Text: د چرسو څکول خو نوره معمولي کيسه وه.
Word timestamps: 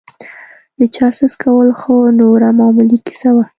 د 0.79 0.81
چرسو 0.95 1.25
څکول 1.33 1.69
خو 1.79 1.93
نوره 2.19 2.49
معمولي 2.57 2.97
کيسه 3.05 3.29
وه. 3.35 3.45